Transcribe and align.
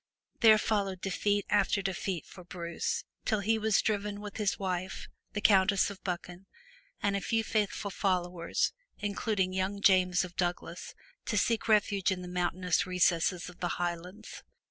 Then 0.39 0.57
followed 0.57 0.99
defeat 0.99 1.45
after 1.47 1.83
defeat 1.83 2.25
for 2.25 2.43
Bruce, 2.43 3.03
till 3.23 3.41
he 3.41 3.59
was 3.59 3.83
driven 3.83 4.19
with 4.19 4.37
his 4.37 4.57
wife, 4.57 5.07
the 5.33 5.41
Countess 5.41 5.91
of 5.91 6.03
Buchan 6.03 6.47
and 7.03 7.15
a 7.15 7.21
few 7.21 7.43
faithful 7.43 7.91
followers, 7.91 8.73
including 8.97 9.53
young 9.53 9.79
James 9.79 10.23
of 10.25 10.35
Douglas, 10.35 10.95
to 11.25 11.37
seek 11.37 11.67
refuge 11.67 12.11
in 12.11 12.23
the 12.23 12.27
mountainous 12.27 12.87
recesses 12.87 13.47
of 13.47 13.59
the 13.59 13.77
Highlands. 13.77 14.41